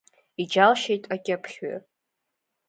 [0.41, 1.75] Иџьалшьеит акьыԥхьҩы.